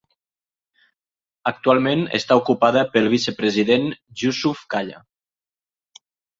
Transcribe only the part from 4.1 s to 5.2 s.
Jusuf Kalla.